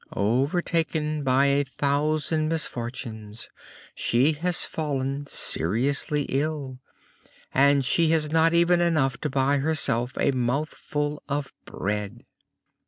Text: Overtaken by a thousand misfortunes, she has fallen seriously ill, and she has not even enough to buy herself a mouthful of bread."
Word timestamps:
Overtaken 0.15 1.23
by 1.23 1.45
a 1.45 1.63
thousand 1.63 2.49
misfortunes, 2.49 3.49
she 3.93 4.31
has 4.31 4.63
fallen 4.63 5.27
seriously 5.27 6.23
ill, 6.29 6.79
and 7.53 7.85
she 7.85 8.07
has 8.07 8.31
not 8.31 8.51
even 8.51 8.81
enough 8.81 9.19
to 9.19 9.29
buy 9.29 9.57
herself 9.59 10.13
a 10.19 10.31
mouthful 10.31 11.21
of 11.29 11.53
bread." 11.65 12.25